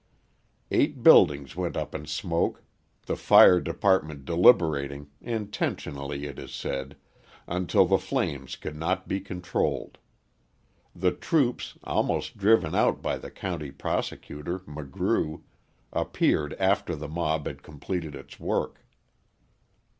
Eight 0.71 1.03
buildings 1.03 1.55
went 1.55 1.77
up 1.77 1.93
in 1.93 2.07
smoke, 2.07 2.63
the 3.05 3.15
fire 3.15 3.59
department 3.61 4.25
deliberating 4.25 5.11
intentionally, 5.21 6.25
it 6.25 6.39
is 6.39 6.51
said 6.51 6.97
until 7.45 7.85
the 7.85 7.99
flames 7.99 8.55
could 8.55 8.75
not 8.75 9.07
be 9.07 9.19
controlled. 9.19 9.99
The 10.95 11.11
troops, 11.11 11.77
almost 11.83 12.35
driven 12.39 12.73
out 12.73 13.03
by 13.03 13.19
the 13.19 13.29
county 13.29 13.69
prosecutor, 13.69 14.57
McGrew, 14.61 15.43
appeared 15.93 16.55
after 16.55 16.95
the 16.95 17.07
mob 17.07 17.45
had 17.45 17.61
completed 17.61 18.15
its 18.15 18.39
work. 18.39 18.83